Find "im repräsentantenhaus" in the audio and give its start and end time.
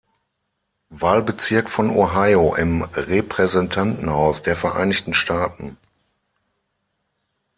2.55-4.41